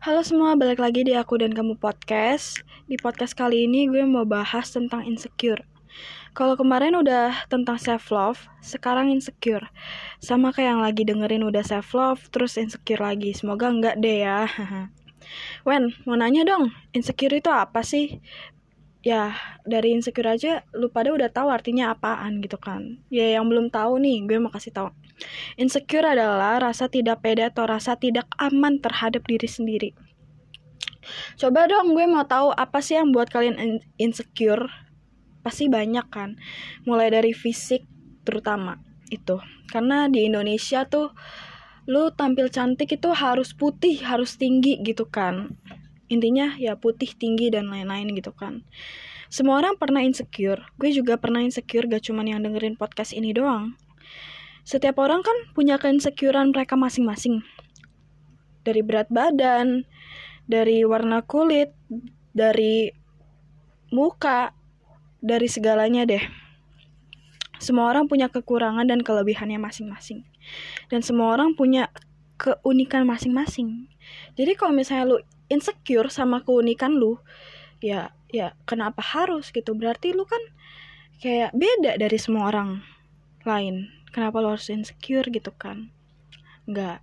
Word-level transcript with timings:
Halo 0.00 0.24
semua, 0.24 0.56
balik 0.56 0.80
lagi 0.80 1.04
di 1.04 1.12
Aku 1.12 1.36
dan 1.36 1.52
Kamu 1.52 1.76
Podcast. 1.76 2.64
Di 2.88 2.96
podcast 2.96 3.36
kali 3.36 3.68
ini 3.68 3.84
gue 3.84 4.00
mau 4.08 4.24
bahas 4.24 4.72
tentang 4.72 5.04
insecure. 5.04 5.60
Kalau 6.32 6.56
kemarin 6.56 6.96
udah 6.96 7.44
tentang 7.52 7.76
self 7.76 8.08
love, 8.08 8.40
sekarang 8.64 9.12
insecure. 9.12 9.68
Sama 10.16 10.56
kayak 10.56 10.72
yang 10.72 10.80
lagi 10.80 11.04
dengerin 11.04 11.44
udah 11.44 11.60
self 11.60 11.92
love, 11.92 12.32
terus 12.32 12.56
insecure 12.56 12.96
lagi. 12.96 13.36
Semoga 13.36 13.68
enggak 13.68 14.00
deh 14.00 14.24
ya. 14.24 14.48
Wen, 15.68 15.92
mau 16.08 16.16
nanya 16.16 16.48
dong, 16.48 16.72
insecure 16.96 17.36
itu 17.36 17.52
apa 17.52 17.84
sih? 17.84 18.24
Ya, 19.00 19.32
dari 19.64 19.96
insecure 19.96 20.28
aja 20.28 20.60
lu 20.76 20.92
pada 20.92 21.08
udah 21.08 21.32
tahu 21.32 21.48
artinya 21.48 21.96
apaan 21.96 22.44
gitu 22.44 22.60
kan. 22.60 23.00
Ya 23.08 23.40
yang 23.40 23.48
belum 23.48 23.72
tahu 23.72 23.96
nih, 23.96 24.28
gue 24.28 24.36
mau 24.36 24.52
kasih 24.52 24.76
tahu. 24.76 24.88
Insecure 25.56 26.04
adalah 26.04 26.60
rasa 26.60 26.88
tidak 26.92 27.24
pede 27.24 27.48
atau 27.48 27.64
rasa 27.64 27.96
tidak 27.96 28.28
aman 28.36 28.76
terhadap 28.76 29.24
diri 29.24 29.48
sendiri. 29.48 29.90
Coba 31.40 31.64
dong 31.64 31.96
gue 31.96 32.04
mau 32.04 32.28
tahu 32.28 32.52
apa 32.52 32.84
sih 32.84 33.00
yang 33.00 33.12
buat 33.12 33.32
kalian 33.32 33.80
insecure? 33.96 34.68
Pasti 35.40 35.72
banyak 35.72 36.06
kan. 36.12 36.36
Mulai 36.84 37.08
dari 37.08 37.32
fisik 37.32 37.88
terutama 38.28 38.76
itu. 39.08 39.40
Karena 39.72 40.12
di 40.12 40.28
Indonesia 40.28 40.84
tuh 40.84 41.16
lu 41.88 42.12
tampil 42.12 42.52
cantik 42.52 43.00
itu 43.00 43.08
harus 43.16 43.56
putih, 43.56 44.04
harus 44.04 44.36
tinggi 44.36 44.76
gitu 44.84 45.08
kan. 45.08 45.56
Intinya 46.10 46.58
ya 46.58 46.74
putih, 46.74 47.14
tinggi 47.14 47.48
dan 47.54 47.70
lain-lain 47.70 48.10
gitu 48.18 48.34
kan. 48.34 48.66
Semua 49.30 49.62
orang 49.62 49.78
pernah 49.78 50.02
insecure. 50.02 50.60
Gue 50.74 50.90
juga 50.90 51.16
pernah 51.16 51.40
insecure 51.40 51.86
gak 51.86 52.10
cuman 52.10 52.26
yang 52.26 52.40
dengerin 52.42 52.74
podcast 52.74 53.14
ini 53.14 53.30
doang 53.30 53.78
setiap 54.64 55.00
orang 55.00 55.24
kan 55.24 55.34
punya 55.56 55.80
keinsecurean 55.80 56.52
mereka 56.52 56.76
masing-masing. 56.76 57.42
Dari 58.62 58.84
berat 58.84 59.08
badan, 59.08 59.88
dari 60.44 60.84
warna 60.84 61.24
kulit, 61.24 61.72
dari 62.36 62.92
muka, 63.90 64.52
dari 65.18 65.48
segalanya 65.48 66.04
deh. 66.04 66.22
Semua 67.60 67.92
orang 67.92 68.08
punya 68.08 68.32
kekurangan 68.32 68.88
dan 68.88 69.04
kelebihannya 69.04 69.60
masing-masing. 69.60 70.24
Dan 70.88 71.04
semua 71.04 71.36
orang 71.36 71.56
punya 71.56 71.92
keunikan 72.40 73.04
masing-masing. 73.04 73.88
Jadi 74.36 74.56
kalau 74.56 74.72
misalnya 74.72 75.16
lu 75.16 75.18
insecure 75.50 76.08
sama 76.08 76.46
keunikan 76.46 76.96
lu, 76.96 77.18
ya 77.82 78.14
ya 78.30 78.54
kenapa 78.64 79.02
harus 79.02 79.50
gitu? 79.50 79.74
Berarti 79.74 80.14
lu 80.14 80.22
kan 80.24 80.40
kayak 81.20 81.52
beda 81.52 81.98
dari 81.98 82.16
semua 82.16 82.48
orang 82.48 82.80
lain. 83.44 83.90
Kenapa 84.10 84.42
lo 84.42 84.54
harus 84.54 84.70
insecure 84.70 85.26
gitu 85.28 85.50
kan? 85.54 85.90
Nggak. 86.70 87.02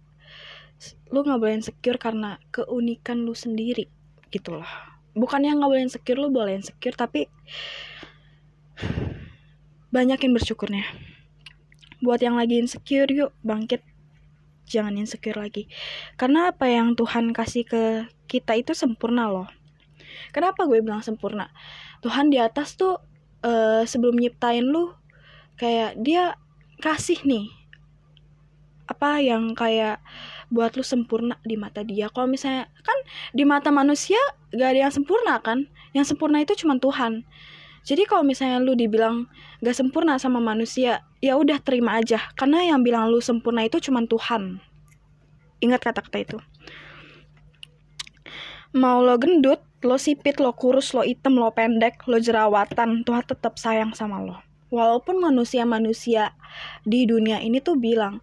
Lu 1.12 1.23
nggak 1.23 1.40
boleh 1.40 1.56
insecure 1.59 2.00
karena 2.00 2.40
keunikan 2.52 3.28
lu 3.28 3.36
sendiri 3.36 3.88
gitu 4.31 4.58
loh. 4.58 4.68
Bukannya 5.14 5.56
nggak 5.59 5.70
boleh 5.70 5.84
insecure 5.84 6.20
lu 6.20 6.31
boleh 6.31 6.59
insecure 6.59 6.95
tapi 6.95 7.28
banyakin 9.95 10.31
bersyukurnya. 10.31 10.88
Buat 12.00 12.22
yang 12.23 12.38
lagi 12.38 12.62
insecure 12.62 13.09
yuk 13.09 13.34
bangkit 13.42 13.81
jangan 14.68 15.00
insecure 15.00 15.40
lagi. 15.40 15.72
Karena 16.20 16.52
apa 16.52 16.68
yang 16.68 16.94
Tuhan 16.94 17.32
kasih 17.32 17.64
ke 17.64 17.84
kita 18.28 18.60
itu 18.60 18.76
sempurna 18.76 19.32
loh. 19.32 19.48
Kenapa 20.36 20.68
gue 20.68 20.84
bilang 20.84 21.02
sempurna? 21.02 21.50
Tuhan 22.04 22.30
di 22.30 22.38
atas 22.38 22.76
tuh 22.76 23.00
uh, 23.42 23.84
sebelum 23.88 24.20
nyiptain 24.20 24.64
lu 24.68 24.94
kayak 25.58 25.98
dia 25.98 26.38
kasih 26.78 27.18
nih 27.26 27.50
apa 28.88 29.20
yang 29.20 29.52
kayak 29.58 30.00
buat 30.48 30.80
lu 30.80 30.84
sempurna 30.84 31.36
di 31.44 31.59
mata 31.59 31.84
dia. 31.84 32.08
Kalau 32.08 32.28
misalnya 32.30 32.72
kan 32.84 32.98
di 33.36 33.44
mata 33.44 33.68
manusia 33.68 34.20
gak 34.56 34.76
ada 34.76 34.88
yang 34.88 34.94
sempurna 34.94 35.44
kan? 35.44 35.68
Yang 35.92 36.16
sempurna 36.16 36.40
itu 36.40 36.56
cuma 36.56 36.80
Tuhan. 36.80 37.28
Jadi 37.84 38.04
kalau 38.08 38.24
misalnya 38.24 38.64
lu 38.64 38.76
dibilang 38.76 39.28
gak 39.59 39.75
sempurna 39.75 40.16
sama 40.16 40.40
manusia 40.40 41.03
ya 41.20 41.36
udah 41.36 41.59
terima 41.59 42.00
aja. 42.00 42.31
Karena 42.40 42.64
yang 42.64 42.80
bilang 42.80 43.12
lu 43.12 43.20
sempurna 43.20 43.68
itu 43.68 43.84
cuma 43.84 44.08
Tuhan 44.08 44.64
ingat 45.63 45.81
kata-kata 45.81 46.18
itu. 46.22 46.38
Mau 48.75 49.01
lo 49.01 49.16
gendut 49.18 49.63
lo 49.85 49.95
sipit 50.01 50.41
lo 50.41 50.51
kurus 50.57 50.91
lo 50.91 51.06
hitam 51.06 51.38
lo 51.38 51.53
pendek 51.53 52.03
lo 52.09 52.18
jerawatan 52.18 53.06
Tuhan 53.06 53.25
tetap 53.25 53.56
sayang 53.62 53.94
sama 53.94 54.22
lo. 54.22 54.38
Walaupun 54.67 55.23
manusia-manusia 55.23 56.35
di 56.84 57.07
dunia 57.07 57.40
ini 57.40 57.63
tuh 57.63 57.79
bilang 57.79 58.19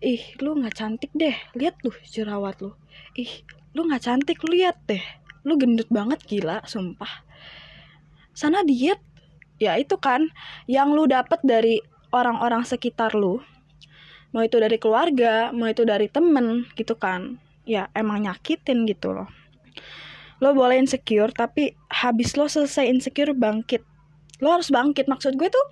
ih 0.00 0.22
lu 0.40 0.58
nggak 0.58 0.74
cantik 0.74 1.12
deh 1.12 1.36
lihat 1.54 1.76
tuh 1.82 1.94
jerawat 2.08 2.58
lu. 2.64 2.72
Ih 3.18 3.44
lu 3.76 3.84
nggak 3.84 4.02
cantik 4.02 4.40
lihat 4.48 4.80
deh. 4.88 5.02
Lu 5.44 5.58
gendut 5.60 5.90
banget 5.92 6.22
gila 6.24 6.64
sumpah. 6.64 7.22
Sana 8.32 8.64
diet 8.64 8.98
ya 9.60 9.76
itu 9.76 10.00
kan 10.00 10.32
yang 10.64 10.96
lu 10.96 11.04
dapet 11.04 11.38
dari 11.44 11.78
orang-orang 12.10 12.64
sekitar 12.64 13.12
lu 13.12 13.44
mau 14.32 14.42
itu 14.44 14.56
dari 14.56 14.80
keluarga 14.80 15.52
mau 15.52 15.68
itu 15.68 15.84
dari 15.84 16.08
temen 16.08 16.66
gitu 16.74 16.96
kan. 16.96 17.36
Ya 17.68 17.92
emang 17.94 18.26
nyakitin 18.26 18.88
gitu 18.88 19.14
loh. 19.14 19.28
Lo 20.42 20.56
boleh 20.56 20.80
insecure 20.80 21.30
tapi 21.30 21.78
habis 21.92 22.34
lo 22.34 22.50
selesai 22.50 22.90
insecure 22.90 23.30
bangkit. 23.36 23.84
Lo 24.42 24.50
harus 24.50 24.72
bangkit. 24.74 25.06
Maksud 25.06 25.38
gue 25.38 25.46
tuh 25.46 25.66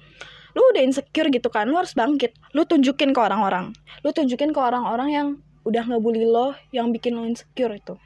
lu 0.55 0.63
udah 0.75 0.83
insecure 0.83 1.31
gitu 1.31 1.49
kan 1.51 1.67
lu 1.67 1.75
harus 1.75 1.97
bangkit. 1.97 2.37
Lu 2.55 2.63
tunjukin 2.63 3.11
ke 3.11 3.21
orang-orang. 3.21 3.75
Lu 4.07 4.15
tunjukin 4.15 4.55
ke 4.55 4.61
orang-orang 4.61 5.09
yang 5.11 5.29
udah 5.67 5.85
ngebully 5.85 6.25
lo 6.25 6.55
yang 6.71 6.95
bikin 6.95 7.19
lo 7.19 7.27
insecure 7.27 7.75
itu. 7.75 7.99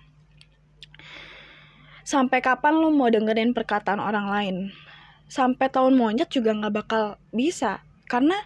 Sampai 2.04 2.44
kapan 2.44 2.76
lu 2.76 2.93
mau 2.93 3.09
dengerin 3.09 3.56
perkataan 3.56 3.97
orang 3.97 4.28
lain? 4.28 4.56
Sampai 5.25 5.72
tahun 5.72 5.97
monyet 5.97 6.28
juga 6.28 6.53
nggak 6.53 6.75
bakal 6.84 7.04
bisa. 7.32 7.81
Karena 8.04 8.37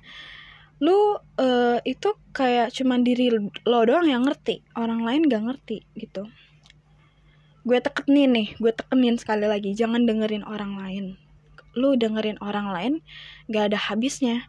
lu 0.79 1.19
uh, 1.19 1.79
itu 1.83 2.15
kayak 2.31 2.71
cuman 2.71 3.03
diri 3.03 3.35
lo 3.67 3.81
doang 3.83 4.07
yang 4.07 4.23
ngerti 4.23 4.63
orang 4.79 5.03
lain 5.03 5.27
gak 5.27 5.43
ngerti 5.43 5.83
gitu. 5.99 6.31
Gue 7.67 7.79
tekenin 7.83 8.31
nih 8.31 8.49
gue 8.63 8.73
tekenin 8.73 9.19
sekali 9.19 9.51
lagi 9.51 9.75
jangan 9.75 10.07
dengerin 10.07 10.47
orang 10.47 10.79
lain. 10.79 11.05
Lu 11.75 11.99
dengerin 11.99 12.39
orang 12.39 12.71
lain 12.71 12.93
gak 13.51 13.75
ada 13.75 13.79
habisnya. 13.91 14.47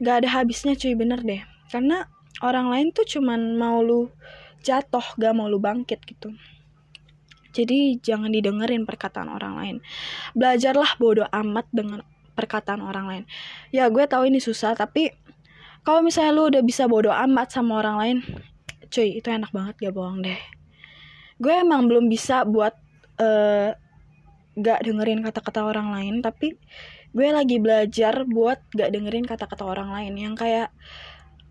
Gak 0.00 0.24
ada 0.24 0.28
habisnya 0.32 0.72
cuy 0.74 0.96
bener 0.96 1.20
deh. 1.20 1.44
Karena 1.68 2.08
orang 2.40 2.72
lain 2.72 2.88
tuh 2.96 3.04
cuman 3.04 3.60
mau 3.60 3.84
lu 3.84 4.08
jatuh 4.64 5.04
gak 5.20 5.36
mau 5.36 5.44
lu 5.44 5.60
bangkit 5.60 6.00
gitu. 6.08 6.32
Jadi 7.52 8.00
jangan 8.00 8.32
didengerin 8.32 8.88
perkataan 8.88 9.28
orang 9.28 9.54
lain. 9.60 9.76
Belajarlah 10.32 10.96
bodoh 10.96 11.28
amat 11.28 11.68
dengan 11.68 12.00
perkataan 12.32 12.80
orang 12.80 13.06
lain. 13.08 13.24
Ya 13.70 13.88
gue 13.88 14.04
tahu 14.08 14.28
ini 14.28 14.40
susah 14.40 14.76
tapi 14.76 15.12
kalau 15.82 16.00
misalnya 16.00 16.32
lu 16.32 16.48
udah 16.48 16.62
bisa 16.62 16.86
bodoh 16.86 17.12
amat 17.12 17.54
sama 17.54 17.82
orang 17.82 17.96
lain 17.98 18.18
cuy 18.92 19.18
itu 19.18 19.28
enak 19.32 19.50
banget 19.50 19.74
gak 19.88 19.94
bohong 19.96 20.20
deh. 20.20 20.40
Gue 21.40 21.54
emang 21.56 21.88
belum 21.88 22.06
bisa 22.12 22.44
buat 22.44 22.76
uh, 23.18 23.72
gak 24.52 24.84
dengerin 24.84 25.24
kata-kata 25.24 25.64
orang 25.64 25.88
lain 25.96 26.20
tapi 26.20 26.60
gue 27.12 27.28
lagi 27.28 27.56
belajar 27.56 28.28
buat 28.28 28.60
gak 28.76 28.92
dengerin 28.92 29.24
kata-kata 29.24 29.64
orang 29.64 29.90
lain. 29.90 30.12
Yang 30.20 30.34
kayak 30.44 30.68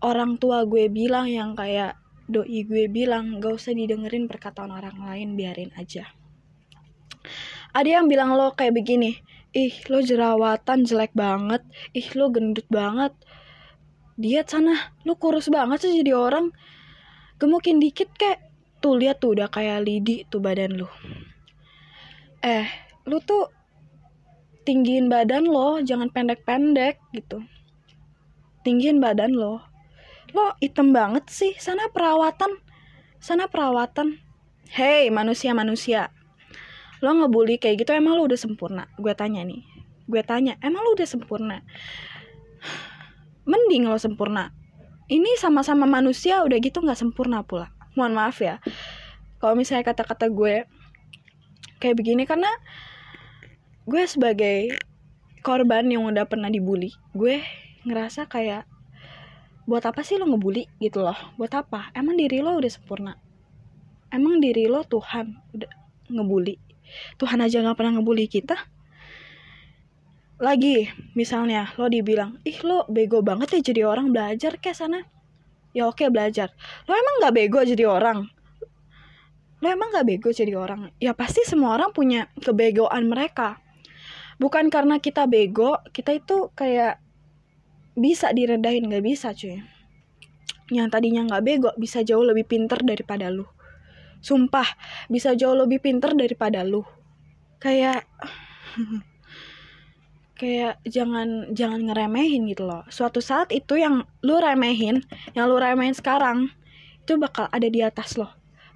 orang 0.02 0.38
tua 0.38 0.62
gue 0.66 0.86
bilang 0.86 1.26
yang 1.26 1.58
kayak 1.58 1.98
doi 2.30 2.62
gue 2.62 2.86
bilang 2.86 3.42
gak 3.42 3.58
usah 3.58 3.74
didengerin 3.74 4.30
perkataan 4.30 4.70
orang 4.70 4.96
lain 5.02 5.34
biarin 5.34 5.74
aja. 5.74 6.06
Ada 7.74 8.00
yang 8.00 8.06
bilang 8.06 8.34
lo 8.38 8.54
kayak 8.54 8.74
begini 8.76 9.18
ih 9.52 9.76
lo 9.92 10.00
jerawatan 10.00 10.88
jelek 10.88 11.12
banget. 11.12 11.62
Ih 11.92 12.08
lo 12.16 12.32
gendut 12.32 12.64
banget. 12.72 13.12
Diet 14.16 14.48
sana. 14.48 14.96
Lo 15.04 15.16
kurus 15.20 15.52
banget 15.52 15.84
sih 15.84 16.00
jadi 16.00 16.16
orang. 16.16 16.52
Gemukin 17.36 17.80
dikit 17.80 18.12
kayak 18.16 18.40
tuh 18.80 18.98
lihat 18.98 19.20
tuh 19.20 19.36
udah 19.36 19.52
kayak 19.52 19.84
lidi 19.84 20.24
tuh 20.26 20.40
badan 20.40 20.80
lo. 20.80 20.88
Eh 22.42 22.66
lu 23.06 23.20
tuh 23.22 23.52
tinggiin 24.64 25.12
badan 25.12 25.46
lo 25.46 25.78
jangan 25.84 26.08
pendek-pendek 26.08 26.98
gitu. 27.12 27.44
Tinggiin 28.64 28.98
badan 28.98 29.36
lo. 29.36 29.60
Lo 30.32 30.56
item 30.64 30.96
banget 30.96 31.28
sih. 31.28 31.52
Sana 31.60 31.92
perawatan. 31.92 32.56
Sana 33.20 33.52
perawatan. 33.52 34.16
Hey 34.72 35.12
manusia 35.12 35.52
manusia 35.52 36.08
lo 37.02 37.10
ngebully 37.18 37.58
kayak 37.58 37.82
gitu 37.82 37.90
emang 37.90 38.14
lo 38.14 38.30
udah 38.30 38.38
sempurna? 38.38 38.86
Gue 38.94 39.10
tanya 39.18 39.42
nih. 39.42 39.66
Gue 40.06 40.22
tanya 40.22 40.54
emang 40.62 40.86
lo 40.86 40.94
udah 40.94 41.08
sempurna? 41.10 41.66
Mending 43.42 43.90
lo 43.90 43.98
sempurna. 43.98 44.54
Ini 45.10 45.34
sama-sama 45.34 45.82
manusia 45.82 46.46
udah 46.46 46.62
gitu 46.62 46.78
nggak 46.78 46.94
sempurna 46.94 47.42
pula. 47.42 47.74
Mohon 47.98 48.22
maaf 48.22 48.38
ya. 48.38 48.62
Kalau 49.42 49.58
misalnya 49.58 49.82
kata-kata 49.82 50.30
gue 50.30 50.62
kayak 51.82 51.98
begini 51.98 52.22
karena 52.22 52.46
gue 53.82 54.06
sebagai 54.06 54.78
korban 55.42 55.90
yang 55.90 56.06
udah 56.06 56.22
pernah 56.30 56.46
dibully 56.46 56.94
gue 57.18 57.42
ngerasa 57.82 58.30
kayak 58.30 58.70
buat 59.66 59.82
apa 59.82 60.06
sih 60.06 60.22
lo 60.22 60.30
ngebully? 60.30 60.70
Gitu 60.78 61.02
loh. 61.02 61.18
Buat 61.34 61.66
apa? 61.66 61.90
Emang 61.98 62.14
diri 62.14 62.38
lo 62.38 62.54
udah 62.54 62.70
sempurna? 62.70 63.18
Emang 64.14 64.38
diri 64.38 64.70
lo 64.70 64.86
Tuhan 64.86 65.34
udah 65.50 65.70
ngebully 66.06 66.71
Tuhan 67.20 67.40
aja 67.40 67.62
nggak 67.62 67.76
pernah 67.78 67.98
ngebully 67.98 68.26
kita. 68.28 68.56
Lagi 70.42 70.90
misalnya 71.14 71.70
lo 71.78 71.86
dibilang 71.86 72.42
ih 72.42 72.58
lo 72.66 72.82
bego 72.90 73.22
banget 73.22 73.58
ya 73.58 73.60
jadi 73.72 73.82
orang 73.86 74.10
belajar 74.10 74.58
ke 74.58 74.74
sana. 74.74 75.06
Ya 75.72 75.88
oke 75.88 76.04
belajar. 76.10 76.52
Lo 76.90 76.92
emang 76.92 77.14
nggak 77.22 77.34
bego 77.34 77.60
jadi 77.62 77.84
orang? 77.86 78.26
Lo 79.62 79.66
emang 79.70 79.94
nggak 79.94 80.06
bego 80.06 80.28
jadi 80.34 80.52
orang? 80.58 80.90
Ya 80.98 81.14
pasti 81.14 81.46
semua 81.46 81.78
orang 81.78 81.94
punya 81.94 82.28
kebegoan 82.42 83.06
mereka. 83.06 83.62
Bukan 84.42 84.68
karena 84.68 84.98
kita 84.98 85.30
bego 85.30 85.78
kita 85.94 86.18
itu 86.18 86.50
kayak 86.58 86.98
bisa 87.94 88.34
direndahin 88.34 88.90
nggak 88.90 89.04
bisa 89.04 89.30
cuy. 89.30 89.62
Yang 90.72 90.88
tadinya 90.90 91.22
nggak 91.28 91.42
bego 91.46 91.70
bisa 91.78 92.02
jauh 92.02 92.26
lebih 92.26 92.50
pinter 92.50 92.82
daripada 92.82 93.30
lu 93.30 93.46
sumpah 94.22 94.64
bisa 95.10 95.34
jauh 95.34 95.58
lebih 95.58 95.82
pinter 95.82 96.14
daripada 96.14 96.62
lu. 96.62 96.86
Kayak 97.58 98.06
kayak 100.40 100.80
jangan 100.88 101.52
jangan 101.52 101.90
ngeremehin 101.90 102.48
gitu 102.48 102.64
loh. 102.64 102.86
Suatu 102.88 103.18
saat 103.18 103.50
itu 103.50 103.76
yang 103.76 104.06
lu 104.24 104.38
remehin 104.38 105.04
yang 105.36 105.50
lu 105.50 105.58
remehin 105.58 105.92
sekarang 105.92 106.48
itu 107.02 107.18
bakal 107.18 107.50
ada 107.50 107.66
di 107.66 107.82
atas 107.82 108.14
lo 108.14 108.30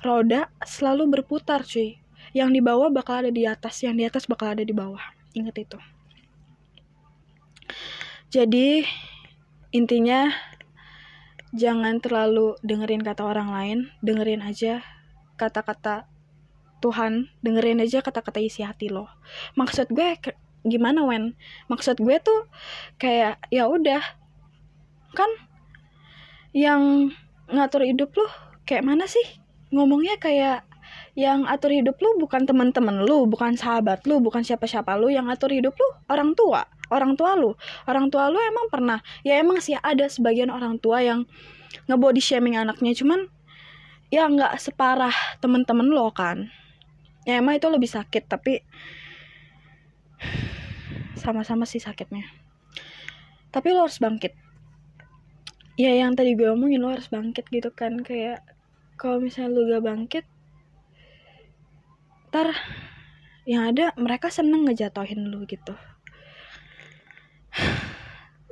roda 0.04 0.50
selalu 0.66 1.18
berputar 1.18 1.64
cuy. 1.64 1.98
Yang 2.36 2.50
di 2.58 2.60
bawah 2.60 2.92
bakal 2.92 3.24
ada 3.24 3.32
di 3.32 3.48
atas 3.48 3.80
yang 3.80 3.96
di 3.96 4.04
atas 4.04 4.28
bakal 4.28 4.52
ada 4.52 4.60
di 4.60 4.74
bawah. 4.74 5.00
Inget 5.32 5.56
itu. 5.66 5.78
Jadi 8.28 8.84
intinya 9.72 10.28
jangan 11.56 12.02
terlalu 12.04 12.58
dengerin 12.60 13.00
kata 13.00 13.24
orang 13.24 13.48
lain 13.48 13.78
dengerin 14.04 14.44
aja 14.44 14.84
kata-kata 15.36 16.08
Tuhan 16.80 17.32
dengerin 17.40 17.80
aja 17.80 18.04
kata-kata 18.04 18.40
isi 18.40 18.60
hati 18.60 18.92
lo. 18.92 19.08
Maksud 19.56 19.92
gue 19.92 20.18
gimana 20.66 21.06
wen? 21.08 21.38
Maksud 21.72 22.00
gue 22.02 22.16
tuh 22.20 22.50
kayak 23.00 23.40
ya 23.48 23.70
udah. 23.70 24.02
Kan 25.16 25.30
yang 26.52 27.12
ngatur 27.48 27.84
hidup 27.86 28.12
lu 28.16 28.26
kayak 28.68 28.84
mana 28.84 29.08
sih? 29.08 29.24
Ngomongnya 29.72 30.20
kayak 30.20 30.68
yang 31.16 31.48
atur 31.48 31.72
hidup 31.72 31.96
lu 32.04 32.20
bukan 32.20 32.44
teman-teman 32.44 33.02
lu 33.08 33.24
bukan 33.24 33.56
sahabat 33.56 34.04
lu 34.04 34.20
bukan 34.20 34.44
siapa-siapa 34.44 35.00
lu. 35.00 35.08
Yang 35.08 35.32
atur 35.32 35.50
hidup 35.52 35.74
lu 35.76 35.88
orang 36.12 36.36
tua. 36.36 36.68
Orang 36.92 37.16
tua 37.16 37.34
lu. 37.34 37.56
Orang 37.88 38.12
tua 38.12 38.28
lu 38.28 38.36
emang 38.36 38.68
pernah. 38.68 39.00
Ya 39.24 39.40
emang 39.40 39.64
sih 39.64 39.74
ada 39.80 40.06
sebagian 40.06 40.52
orang 40.52 40.76
tua 40.76 41.00
yang 41.00 41.24
ngebody 41.88 42.20
shaming 42.20 42.60
anaknya. 42.60 42.92
Cuman 42.92 43.32
ya 44.10 44.30
nggak 44.30 44.58
separah 44.62 45.14
temen-temen 45.42 45.88
lo 45.90 46.10
kan. 46.14 46.50
Ya 47.26 47.42
emang 47.42 47.58
itu 47.58 47.66
lebih 47.66 47.90
sakit 47.90 48.30
tapi 48.30 48.62
sama-sama 51.18 51.66
sih 51.66 51.82
sakitnya. 51.82 52.22
Tapi 53.50 53.74
lo 53.74 53.88
harus 53.88 53.98
bangkit. 53.98 54.36
Ya 55.76 55.92
yang 55.92 56.14
tadi 56.14 56.38
gue 56.38 56.48
omongin 56.48 56.80
lo 56.80 56.94
harus 56.94 57.10
bangkit 57.10 57.50
gitu 57.50 57.74
kan. 57.74 58.00
Kayak 58.06 58.46
kalau 58.94 59.18
misalnya 59.18 59.52
lo 59.58 59.60
gak 59.66 59.84
bangkit 59.84 60.26
ntar 62.36 62.52
yang 63.48 63.72
ada 63.72 63.96
mereka 63.96 64.28
seneng 64.28 64.68
ngejatohin 64.68 65.32
lo 65.32 65.48
gitu. 65.48 65.72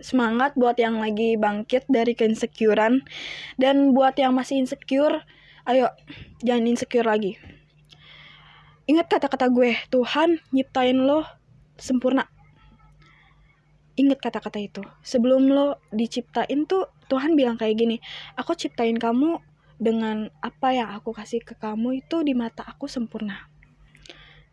Semangat 0.01 0.56
buat 0.56 0.81
yang 0.81 0.99
lagi 0.99 1.37
bangkit 1.37 1.85
dari 1.93 2.17
keinsecurean. 2.17 3.05
Dan 3.61 3.93
buat 3.93 4.17
yang 4.17 4.33
masih 4.33 4.65
insecure 4.65 5.21
ayo 5.65 5.89
jangan 6.45 6.69
insecure 6.69 7.07
lagi 7.07 7.41
ingat 8.85 9.09
kata-kata 9.09 9.49
gue 9.49 9.77
Tuhan 9.89 10.41
nyiptain 10.53 10.99
lo 11.01 11.25
sempurna 11.81 12.29
Ingat 13.95 14.19
kata-kata 14.19 14.59
itu. 14.59 14.83
Sebelum 15.07 15.55
lo 15.55 15.79
diciptain 15.95 16.67
tuh 16.67 16.91
Tuhan 17.07 17.39
bilang 17.39 17.55
kayak 17.55 17.79
gini, 17.79 17.97
aku 18.35 18.59
ciptain 18.59 18.99
kamu 18.99 19.39
dengan 19.79 20.31
apa 20.43 20.75
yang 20.75 20.91
aku 20.99 21.15
kasih 21.15 21.43
ke 21.47 21.55
kamu 21.55 22.03
itu 22.03 22.27
di 22.27 22.35
mata 22.35 22.67
aku 22.67 22.91
sempurna. 22.91 23.47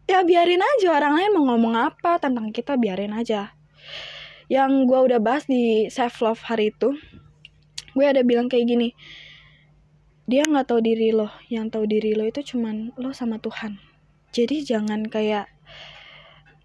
Ya 0.05 0.21
biarin 0.21 0.61
aja 0.61 0.93
orang 0.93 1.17
lain 1.17 1.31
mau 1.33 1.53
ngomong 1.53 1.73
apa 1.73 2.21
tentang 2.21 2.53
kita 2.53 2.77
biarin 2.77 3.17
aja. 3.17 3.57
Yang 4.45 4.85
gue 4.85 4.99
udah 5.09 5.19
bahas 5.23 5.49
di 5.49 5.89
self 5.89 6.21
love 6.21 6.41
hari 6.45 6.69
itu, 6.69 6.93
gue 7.97 8.05
ada 8.05 8.21
bilang 8.21 8.45
kayak 8.45 8.69
gini, 8.69 8.93
dia 10.29 10.45
nggak 10.45 10.69
tahu 10.69 10.79
diri 10.85 11.09
lo, 11.09 11.33
yang 11.49 11.73
tahu 11.73 11.89
diri 11.89 12.13
lo 12.13 12.25
itu 12.25 12.41
cuman 12.53 12.93
lo 12.97 13.09
sama 13.11 13.41
Tuhan. 13.41 13.81
Jadi 14.31 14.63
jangan 14.63 15.09
kayak 15.09 15.49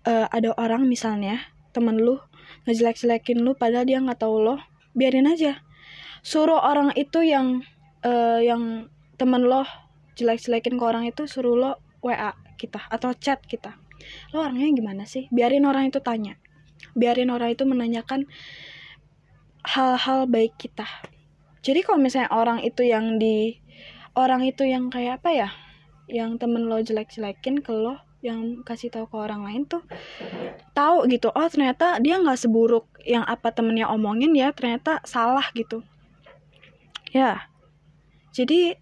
uh, 0.06 0.26
ada 0.30 0.54
orang 0.54 0.86
misalnya 0.86 1.50
temen 1.74 1.98
lu 1.98 2.20
ngejelek-jelekin 2.68 3.42
lu 3.42 3.58
padahal 3.58 3.88
dia 3.88 3.98
nggak 3.98 4.20
tahu 4.22 4.38
lo 4.44 4.56
biarin 4.92 5.26
aja. 5.26 5.64
Suruh 6.22 6.58
orang 6.62 6.94
itu 6.94 7.22
yang 7.24 7.62
uh, 8.06 8.40
yang 8.42 8.92
temen 9.16 9.44
lo 9.44 9.64
jelek-jelekin 10.16 10.76
ke 10.76 10.84
orang 10.84 11.04
itu 11.08 11.24
suruh 11.24 11.56
lo 11.56 11.72
WA 12.04 12.36
kita 12.60 12.86
atau 12.92 13.12
chat 13.16 13.42
kita. 13.44 13.76
Lo 14.30 14.44
orangnya 14.44 14.70
gimana 14.72 15.04
sih? 15.08 15.26
Biarin 15.32 15.66
orang 15.66 15.90
itu 15.90 15.98
tanya. 15.98 16.38
Biarin 16.96 17.32
orang 17.32 17.52
itu 17.56 17.64
menanyakan 17.66 18.28
hal-hal 19.66 20.30
baik 20.30 20.54
kita 20.54 20.86
jadi 21.66 21.82
kalau 21.82 21.98
misalnya 21.98 22.30
orang 22.30 22.62
itu 22.62 22.86
yang 22.86 23.18
di 23.18 23.58
orang 24.14 24.46
itu 24.46 24.62
yang 24.62 24.86
kayak 24.86 25.18
apa 25.18 25.30
ya 25.34 25.48
yang 26.06 26.38
temen 26.38 26.70
lo 26.70 26.78
jelek-jelekin 26.78 27.58
ke 27.58 27.74
lo 27.74 27.98
yang 28.22 28.62
kasih 28.62 28.94
tahu 28.94 29.10
ke 29.10 29.16
orang 29.18 29.42
lain 29.42 29.62
tuh 29.66 29.82
tahu 30.78 31.10
gitu 31.10 31.34
oh 31.34 31.48
ternyata 31.50 31.98
dia 31.98 32.22
nggak 32.22 32.38
seburuk 32.38 32.86
yang 33.02 33.26
apa 33.26 33.50
temennya 33.50 33.90
omongin 33.90 34.34
ya 34.34 34.50
ternyata 34.50 35.02
salah 35.06 35.46
gitu. 35.54 35.82
Ya. 37.14 37.46
Jadi 38.34 38.74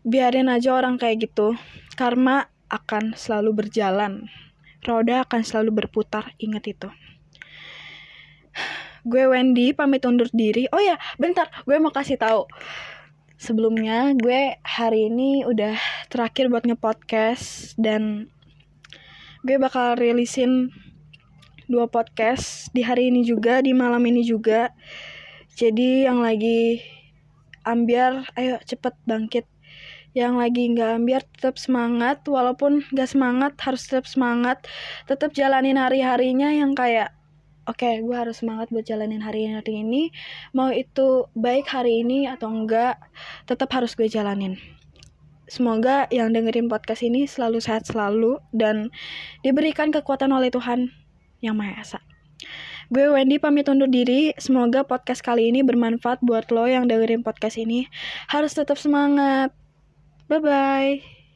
biarin 0.00 0.48
aja 0.48 0.72
orang 0.72 0.96
kayak 0.96 1.28
gitu. 1.28 1.54
Karma 1.92 2.48
akan 2.72 3.12
selalu 3.14 3.64
berjalan. 3.64 4.32
Roda 4.80 5.28
akan 5.28 5.44
selalu 5.44 5.84
berputar 5.84 6.32
ingat 6.40 6.72
itu 6.72 6.88
gue 9.06 9.24
Wendy 9.30 9.70
pamit 9.70 10.02
undur 10.02 10.26
diri. 10.34 10.66
Oh 10.74 10.82
ya 10.82 10.98
bentar 11.16 11.46
gue 11.62 11.78
mau 11.78 11.94
kasih 11.94 12.18
tahu. 12.18 12.50
Sebelumnya 13.38 14.10
gue 14.18 14.58
hari 14.66 15.06
ini 15.06 15.46
udah 15.46 15.78
terakhir 16.10 16.50
buat 16.50 16.66
ngepodcast 16.66 17.78
dan 17.78 18.26
gue 19.46 19.56
bakal 19.62 19.94
rilisin 19.94 20.74
dua 21.70 21.86
podcast 21.86 22.70
di 22.74 22.82
hari 22.82 23.14
ini 23.14 23.22
juga 23.22 23.62
di 23.62 23.70
malam 23.70 24.02
ini 24.02 24.26
juga. 24.26 24.74
Jadi 25.54 26.04
yang 26.04 26.20
lagi 26.20 26.82
ambiar 27.62 28.26
ayo 28.34 28.58
cepet 28.66 28.94
bangkit. 29.06 29.46
Yang 30.16 30.34
lagi 30.40 30.62
nggak 30.72 30.90
ambiar 30.96 31.22
tetap 31.28 31.60
semangat. 31.60 32.24
Walaupun 32.24 32.82
nggak 32.90 33.08
semangat 33.10 33.52
harus 33.62 33.86
tetap 33.86 34.08
semangat. 34.08 34.64
Tetap 35.04 35.36
jalanin 35.36 35.76
hari 35.76 36.00
harinya 36.00 36.48
yang 36.48 36.72
kayak 36.72 37.15
oke 37.66 37.76
okay, 37.78 38.02
gue 38.02 38.16
harus 38.16 38.40
semangat 38.40 38.70
buat 38.70 38.86
jalanin 38.86 39.22
hari 39.22 39.46
ini 39.46 39.54
hari 39.58 39.74
ini 39.82 40.02
mau 40.54 40.70
itu 40.70 41.26
baik 41.36 41.66
hari 41.68 42.06
ini 42.06 42.30
atau 42.30 42.50
enggak 42.50 42.98
tetap 43.44 43.68
harus 43.74 43.92
gue 43.94 44.06
jalanin 44.06 44.58
semoga 45.46 46.10
yang 46.10 46.34
dengerin 46.34 46.66
podcast 46.66 47.06
ini 47.06 47.26
selalu 47.26 47.62
sehat 47.62 47.86
selalu 47.86 48.42
dan 48.50 48.90
diberikan 49.46 49.94
kekuatan 49.94 50.32
oleh 50.34 50.50
Tuhan 50.50 50.90
yang 51.44 51.54
Maha 51.54 51.78
Esa 51.82 52.00
Gue 52.86 53.10
Wendy 53.10 53.42
pamit 53.42 53.66
undur 53.66 53.90
diri. 53.90 54.30
Semoga 54.38 54.86
podcast 54.86 55.18
kali 55.18 55.50
ini 55.50 55.66
bermanfaat 55.66 56.22
buat 56.22 56.46
lo 56.54 56.70
yang 56.70 56.86
dengerin 56.86 57.26
podcast 57.26 57.58
ini. 57.58 57.90
Harus 58.30 58.54
tetap 58.54 58.78
semangat. 58.78 59.50
Bye 60.30 60.38
bye. 60.38 61.15